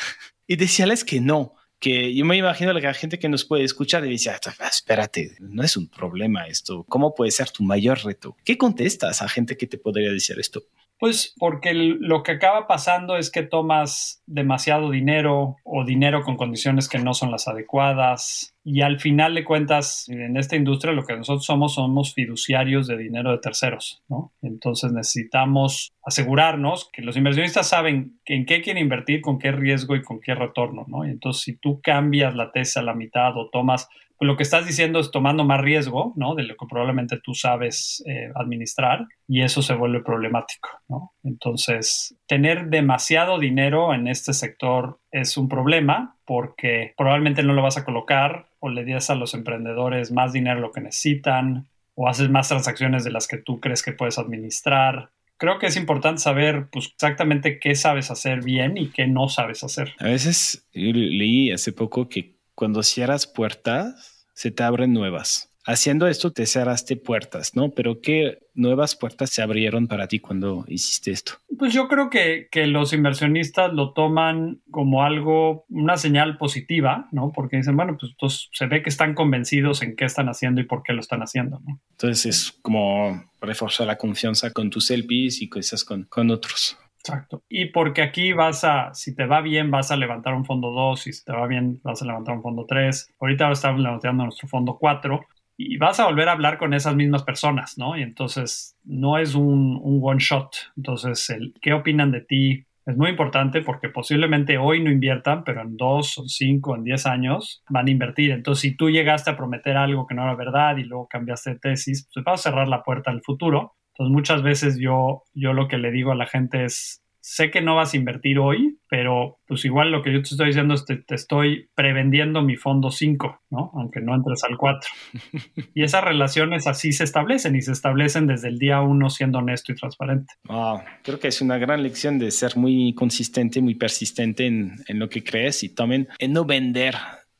[0.49, 1.53] y decirles que no.
[1.79, 5.63] Que yo me imagino la gente que nos puede escuchar y dice, ah, espérate, no
[5.63, 6.83] es un problema esto.
[6.89, 8.35] ¿Cómo puede ser tu mayor reto?
[8.43, 10.63] ¿Qué contestas a gente que te podría decir esto?
[10.99, 16.89] Pues porque lo que acaba pasando es que tomas demasiado dinero o dinero con condiciones
[16.89, 21.15] que no son las adecuadas y al final de cuentas en esta industria lo que
[21.15, 24.33] nosotros somos somos fiduciarios de dinero de terceros, ¿no?
[24.41, 30.01] Entonces necesitamos asegurarnos que los inversionistas saben en qué quieren invertir, con qué riesgo y
[30.01, 31.05] con qué retorno, ¿no?
[31.05, 33.87] Entonces si tú cambias la tesis a la mitad o tomas
[34.19, 36.35] lo que estás diciendo es tomando más riesgo, ¿no?
[36.35, 41.13] De lo que probablemente tú sabes eh, administrar y eso se vuelve problemático, ¿no?
[41.23, 47.77] Entonces, tener demasiado dinero en este sector es un problema porque probablemente no lo vas
[47.77, 52.29] a colocar o le das a los emprendedores más dinero lo que necesitan o haces
[52.29, 56.67] más transacciones de las que tú crees que puedes administrar creo que es importante saber
[56.69, 59.93] pues, exactamente qué sabes hacer bien y qué no sabes hacer.
[59.97, 65.49] A veces leí hace poco que cuando cierras puertas, se te abren nuevas.
[65.65, 67.71] Haciendo esto te cerraste puertas, ¿no?
[67.71, 71.35] Pero ¿qué nuevas puertas se abrieron para ti cuando hiciste esto?
[71.57, 77.31] Pues yo creo que, que los inversionistas lo toman como algo, una señal positiva, ¿no?
[77.33, 80.83] Porque dicen, bueno, pues se ve que están convencidos en qué están haciendo y por
[80.83, 81.79] qué lo están haciendo, ¿no?
[81.91, 86.77] Entonces es como reforzar la confianza con tus LPs y cosas con, con otros.
[86.99, 87.43] Exacto.
[87.49, 90.99] Y porque aquí vas a, si te va bien, vas a levantar un fondo 2,
[90.99, 93.13] si te va bien, vas a levantar un fondo 3.
[93.19, 95.21] Ahorita estamos levantando nuestro fondo 4
[95.57, 97.97] y vas a volver a hablar con esas mismas personas, ¿no?
[97.97, 100.55] Y entonces no es un, un one shot.
[100.77, 102.65] Entonces, el, ¿qué opinan de ti?
[102.85, 107.05] Es muy importante porque posiblemente hoy no inviertan, pero en dos, o cinco, en diez
[107.05, 108.31] años van a invertir.
[108.31, 111.59] Entonces, si tú llegaste a prometer algo que no era verdad y luego cambiaste de
[111.59, 113.75] tesis, pues vas a cerrar la puerta al futuro.
[113.99, 117.61] Entonces, muchas veces yo, yo lo que le digo a la gente es, sé que
[117.61, 120.85] no vas a invertir hoy, pero pues igual lo que yo te estoy diciendo es
[120.85, 123.71] que te estoy prevendiendo mi fondo 5, ¿no?
[123.73, 124.89] Aunque no entres al 4.
[125.75, 129.73] y esas relaciones así se establecen y se establecen desde el día 1 siendo honesto
[129.73, 130.33] y transparente.
[130.45, 134.97] Wow, creo que es una gran lección de ser muy consistente, muy persistente en, en
[134.97, 136.95] lo que crees y también en no vender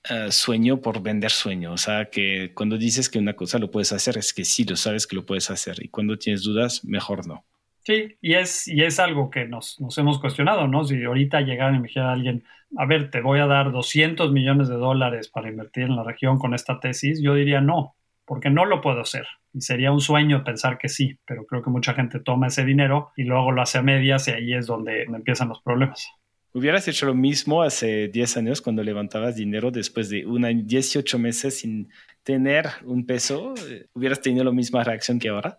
[0.10, 1.74] Uh, sueño por vender sueño.
[1.74, 4.78] O sea, que cuando dices que una cosa lo puedes hacer, es que sí lo
[4.78, 5.84] sabes que lo puedes hacer.
[5.84, 7.44] Y cuando tienes dudas, mejor no.
[7.84, 10.86] Sí, y es, y es algo que nos, nos hemos cuestionado, ¿no?
[10.86, 12.44] Si ahorita llegara y me dijera alguien,
[12.78, 16.40] a ver, te voy a dar 200 millones de dólares para invertir en la región
[16.40, 17.96] con esta tesis, yo diría no,
[18.26, 19.26] porque no lo puedo hacer.
[19.54, 23.12] Y sería un sueño pensar que sí, pero creo que mucha gente toma ese dinero
[23.18, 26.08] y luego lo hace a medias y ahí es donde empiezan los problemas.
[26.54, 31.60] ¿Hubieras hecho lo mismo hace 10 años cuando levantabas dinero después de una, 18 meses
[31.60, 31.90] sin
[32.24, 33.54] tener un peso?
[33.94, 35.58] ¿Hubieras tenido la misma reacción que ahora?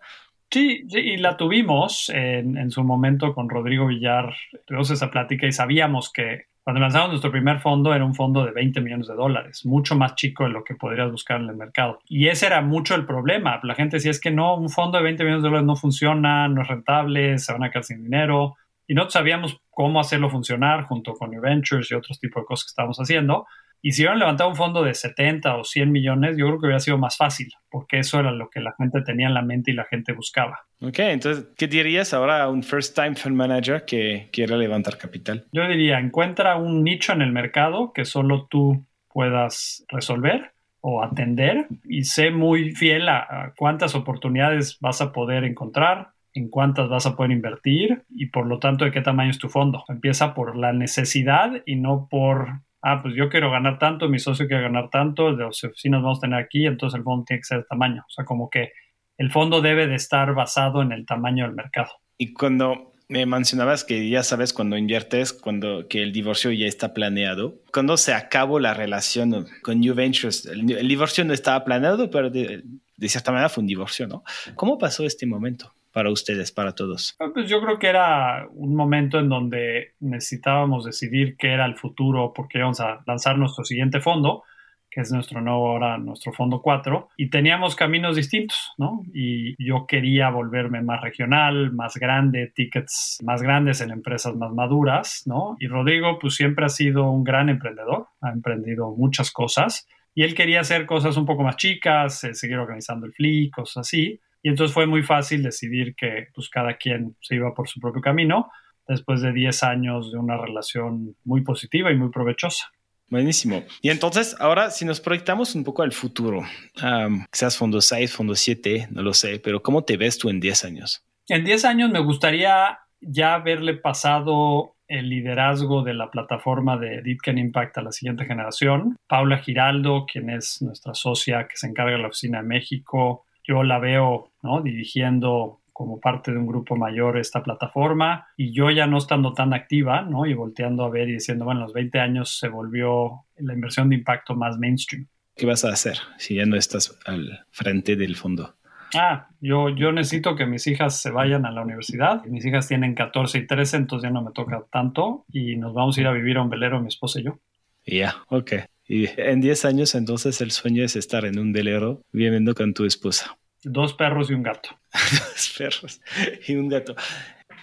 [0.49, 4.33] Sí, y la tuvimos en, en, su momento con Rodrigo Villar.
[4.65, 8.51] Tuvimos esa plática y sabíamos que cuando lanzamos nuestro primer fondo era un fondo de
[8.51, 11.99] 20 millones de dólares, mucho más chico de lo que podrías buscar en el mercado.
[12.07, 13.59] Y ese era mucho el problema.
[13.63, 16.47] La gente decía es que no, un fondo de 20 millones de dólares no funciona,
[16.47, 18.57] no es rentable, se van a quedar sin dinero.
[18.91, 22.65] Y nosotros sabíamos cómo hacerlo funcionar junto con New Ventures y otros tipos de cosas
[22.65, 23.47] que estábamos haciendo.
[23.81, 26.81] Y si hubieran levantado un fondo de 70 o 100 millones, yo creo que hubiera
[26.81, 29.75] sido más fácil, porque eso era lo que la gente tenía en la mente y
[29.75, 30.65] la gente buscaba.
[30.81, 35.45] Ok, entonces, ¿qué dirías ahora a un first time fund manager que quiere levantar capital?
[35.53, 41.67] Yo diría, encuentra un nicho en el mercado que solo tú puedas resolver o atender
[41.85, 47.05] y sé muy fiel a, a cuántas oportunidades vas a poder encontrar, en cuántas vas
[47.05, 49.83] a poder invertir y por lo tanto de qué tamaño es tu fondo.
[49.89, 54.47] Empieza por la necesidad y no por ah, pues yo quiero ganar tanto, mi socio
[54.47, 57.45] quiere ganar tanto, de las oficinas vamos a tener aquí, entonces el fondo tiene que
[57.45, 58.03] ser de tamaño.
[58.07, 58.71] O sea, como que
[59.17, 61.91] el fondo debe de estar basado en el tamaño del mercado.
[62.17, 66.93] Y cuando me mencionabas que ya sabes cuando inviertes, cuando que el divorcio ya está
[66.93, 72.29] planeado, cuando se acabó la relación con New Ventures, el, divorcio no estaba planeado, pero
[72.29, 72.63] de,
[72.95, 74.23] de cierta manera fue un divorcio, ¿no?
[74.55, 75.73] ¿Cómo pasó este momento?
[75.91, 77.15] Para ustedes, para todos?
[77.19, 81.75] Ah, pues yo creo que era un momento en donde necesitábamos decidir qué era el
[81.75, 84.43] futuro porque íbamos a lanzar nuestro siguiente fondo,
[84.89, 89.03] que es nuestro nuevo ahora, nuestro fondo 4, y teníamos caminos distintos, ¿no?
[89.13, 95.23] Y yo quería volverme más regional, más grande, tickets más grandes en empresas más maduras,
[95.25, 95.55] ¿no?
[95.59, 100.35] Y Rodrigo, pues siempre ha sido un gran emprendedor, ha emprendido muchas cosas, y él
[100.35, 104.19] quería hacer cosas un poco más chicas, eh, seguir organizando el FLI, cosas así.
[104.43, 108.01] Y entonces fue muy fácil decidir que pues cada quien se iba por su propio
[108.01, 108.51] camino
[108.87, 112.71] después de 10 años de una relación muy positiva y muy provechosa.
[113.09, 113.63] Buenísimo.
[113.81, 116.43] Y entonces, ahora si nos proyectamos un poco al futuro,
[116.81, 120.39] um, quizás fondo 6, fondo 7, no lo sé, pero ¿cómo te ves tú en
[120.39, 121.03] 10 años?
[121.27, 127.37] En 10 años me gustaría ya haberle pasado el liderazgo de la plataforma de Ditken
[127.37, 128.97] Impact a la siguiente generación.
[129.07, 133.63] Paula Giraldo, quien es nuestra socia que se encarga de la oficina de México, yo
[133.63, 134.61] la veo ¿no?
[134.61, 139.53] dirigiendo como parte de un grupo mayor esta plataforma y yo ya no estando tan
[139.53, 140.25] activa ¿no?
[140.25, 143.89] y volteando a ver y diciendo, bueno, en los 20 años se volvió la inversión
[143.89, 145.07] de impacto más mainstream.
[145.35, 148.55] ¿Qué vas a hacer si ya no estás al frente del fondo?
[148.93, 152.23] Ah, yo, yo necesito que mis hijas se vayan a la universidad.
[152.25, 155.97] Mis hijas tienen 14 y 13, entonces ya no me toca tanto y nos vamos
[155.97, 157.39] a ir a vivir a un velero, mi esposa y yo.
[157.85, 158.53] Ya, ok.
[158.93, 162.83] Y en 10 años entonces el sueño es estar en un velero viviendo con tu
[162.83, 163.37] esposa.
[163.63, 164.77] Dos perros y un gato.
[164.91, 166.01] Dos perros
[166.45, 166.93] y un gato.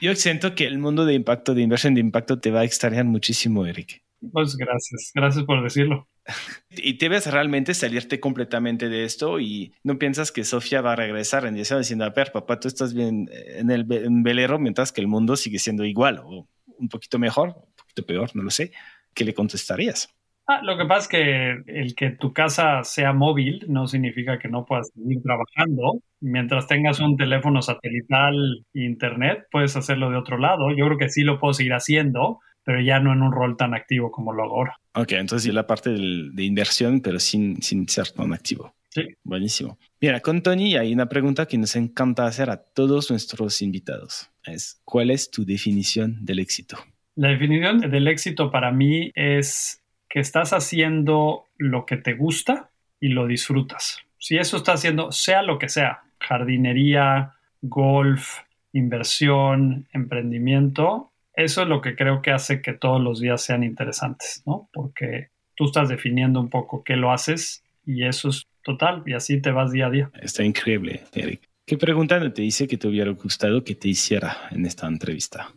[0.01, 3.05] Yo siento que el mundo de impacto, de inversión de impacto, te va a extrañar
[3.05, 4.03] muchísimo, Eric.
[4.33, 6.09] Pues gracias, gracias por decirlo.
[6.70, 10.97] ¿Y te ves realmente salirte completamente de esto y no piensas que Sofía va a
[10.97, 15.03] regresar en diciendo, diciendo, a ver, papá, tú estás bien en el velero mientras que
[15.03, 16.49] el mundo sigue siendo igual o
[16.79, 18.72] un poquito mejor, un poquito peor, no lo sé?
[19.12, 20.09] ¿Qué le contestarías?
[20.51, 24.49] Ah, lo que pasa es que el que tu casa sea móvil no significa que
[24.49, 26.01] no puedas seguir trabajando.
[26.20, 28.34] Mientras tengas un teléfono satelital
[28.72, 30.70] e internet, puedes hacerlo de otro lado.
[30.74, 33.74] Yo creo que sí lo puedo seguir haciendo, pero ya no en un rol tan
[33.74, 34.76] activo como lo hago ahora.
[34.94, 38.74] Ok, entonces sí la parte de inversión, pero sin, sin ser tan activo.
[38.88, 39.03] Sí.
[39.22, 39.78] Buenísimo.
[40.01, 44.30] Mira, con Tony hay una pregunta que nos encanta hacer a todos nuestros invitados.
[44.44, 46.78] Es, ¿cuál es tu definición del éxito?
[47.16, 53.09] La definición del éxito para mí es que estás haciendo lo que te gusta y
[53.09, 53.99] lo disfrutas.
[54.19, 58.39] Si eso está haciendo, sea lo que sea, jardinería, golf,
[58.73, 64.43] inversión, emprendimiento, eso es lo que creo que hace que todos los días sean interesantes,
[64.45, 64.69] ¿no?
[64.73, 69.41] Porque tú estás definiendo un poco qué lo haces y eso es total y así
[69.41, 70.11] te vas día a día.
[70.21, 71.49] Está increíble, Eric.
[71.65, 75.53] ¿Qué pregunta te dice que te hubiera gustado que te hiciera en esta entrevista?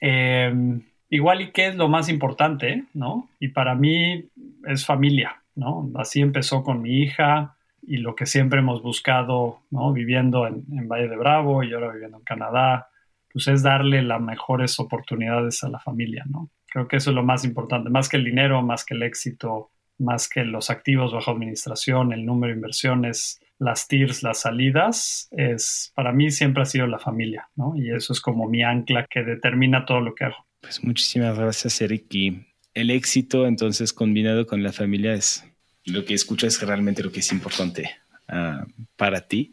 [0.00, 0.82] Em,
[1.12, 3.28] igual y qué es lo más importante, ¿no?
[3.38, 4.24] Y para mí
[4.66, 5.90] es familia, ¿no?
[5.96, 9.92] Así empezó con mi hija y lo que siempre hemos buscado, ¿no?
[9.92, 12.88] Viviendo en, Valle de Bravo y ahora viviendo en Canadá,
[13.30, 16.48] pues es darle las mejores oportunidades a la familia, ¿no?
[16.66, 19.70] Creo que eso es lo más importante, más que el dinero, más que el éxito,
[19.98, 25.92] más que los activos bajo administración, el número de inversiones, las TIRs, las salidas, es
[25.94, 27.76] para mí siempre ha sido la familia, ¿no?
[27.76, 30.46] Y eso es como mi ancla que determina todo lo que hago.
[30.62, 32.06] Pues muchísimas gracias, Eric.
[32.14, 35.44] Y el éxito, entonces, combinado con la familia, es
[35.84, 37.90] lo que escuchas es realmente lo que es importante
[38.28, 38.64] uh,
[38.96, 39.52] para ti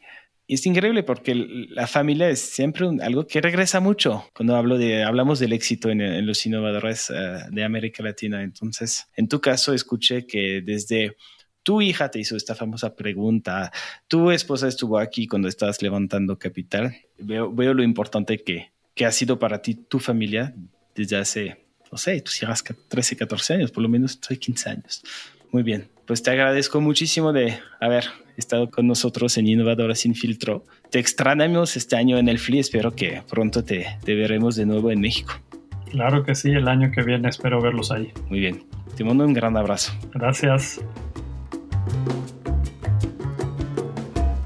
[0.50, 5.38] es increíble porque la familia es siempre algo que regresa mucho cuando hablo de, hablamos
[5.38, 8.42] del éxito en, los innovadores eh, de América Latina.
[8.42, 11.16] Entonces, en tu caso, escuché que desde
[11.62, 13.72] tu hija te hizo esta famosa pregunta,
[14.08, 16.96] tu esposa estuvo aquí cuando estabas levantando capital.
[17.20, 20.56] Veo, veo lo importante que, que ha sido para ti tu familia
[21.00, 21.58] desde hace,
[21.92, 25.04] no sé, tú llevas 13, 14 años, por lo menos estoy 15 años.
[25.52, 28.06] Muy bien, pues te agradezco muchísimo de haber
[28.38, 30.66] estado con nosotros en Innovadora Sin Filtro.
[30.92, 34.92] Te extrañamos este año en el FLI, espero que pronto te, te veremos de nuevo
[34.92, 35.34] en México.
[35.90, 38.12] Claro que sí, el año que viene espero verlos ahí.
[38.28, 39.94] Muy bien, te mando un gran abrazo.
[40.14, 40.82] Gracias.